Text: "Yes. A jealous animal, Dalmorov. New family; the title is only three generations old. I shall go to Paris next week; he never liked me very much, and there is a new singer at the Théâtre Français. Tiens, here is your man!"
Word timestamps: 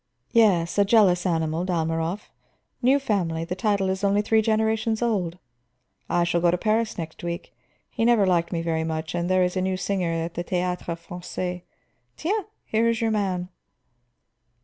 "Yes. 0.31 0.79
A 0.79 0.83
jealous 0.83 1.27
animal, 1.27 1.63
Dalmorov. 1.63 2.31
New 2.81 2.97
family; 2.97 3.45
the 3.45 3.53
title 3.53 3.87
is 3.87 4.03
only 4.03 4.23
three 4.23 4.41
generations 4.41 4.99
old. 5.03 5.37
I 6.09 6.23
shall 6.23 6.41
go 6.41 6.49
to 6.49 6.57
Paris 6.57 6.97
next 6.97 7.23
week; 7.23 7.53
he 7.87 8.03
never 8.03 8.25
liked 8.25 8.51
me 8.51 8.63
very 8.63 8.83
much, 8.83 9.13
and 9.13 9.29
there 9.29 9.43
is 9.43 9.55
a 9.55 9.61
new 9.61 9.77
singer 9.77 10.11
at 10.11 10.33
the 10.33 10.43
Théâtre 10.43 10.97
Français. 10.97 11.61
Tiens, 12.17 12.47
here 12.65 12.89
is 12.89 12.99
your 12.99 13.11
man!" 13.11 13.49